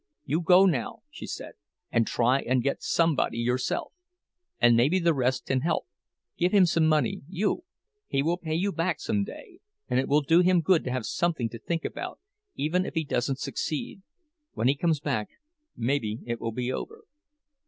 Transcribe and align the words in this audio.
"You 0.25 0.41
go, 0.41 0.65
now," 0.65 1.03
she 1.11 1.27
said, 1.27 1.51
"and 1.91 2.07
try 2.07 2.39
and 2.41 2.63
get 2.63 2.81
somebody 2.81 3.37
yourself. 3.37 3.93
And 4.59 4.75
maybe 4.75 4.97
the 4.97 5.13
rest 5.13 5.45
can 5.45 5.61
help—give 5.61 6.51
him 6.51 6.65
some 6.65 6.87
money, 6.87 7.21
you; 7.29 7.65
he 8.07 8.23
will 8.23 8.37
pay 8.37 8.55
you 8.55 8.71
back 8.71 8.99
some 8.99 9.23
day, 9.23 9.59
and 9.87 9.99
it 9.99 10.07
will 10.07 10.21
do 10.21 10.39
him 10.39 10.61
good 10.61 10.83
to 10.85 10.91
have 10.91 11.05
something 11.05 11.49
to 11.49 11.59
think 11.59 11.85
about, 11.85 12.19
even 12.55 12.83
if 12.83 12.95
he 12.95 13.03
doesn't 13.03 13.37
succeed. 13.37 14.01
When 14.53 14.67
he 14.67 14.73
comes 14.75 14.99
back, 14.99 15.29
maybe 15.77 16.21
it 16.25 16.41
will 16.41 16.51
be 16.51 16.73
over." 16.73 17.03